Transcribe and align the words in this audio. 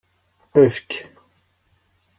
Efk. 0.61 0.89